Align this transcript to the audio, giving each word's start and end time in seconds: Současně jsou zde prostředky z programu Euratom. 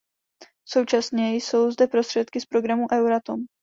Současně 0.65 1.35
jsou 1.35 1.71
zde 1.71 1.87
prostředky 1.87 2.41
z 2.41 2.45
programu 2.45 2.85
Euratom. 2.93 3.39